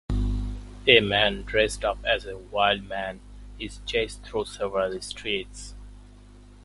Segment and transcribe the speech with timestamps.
[0.87, 3.19] A man dressed up as a Wild Man
[3.59, 5.75] is chased through several streets.